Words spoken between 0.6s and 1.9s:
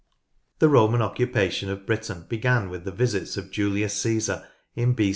Roman occupation of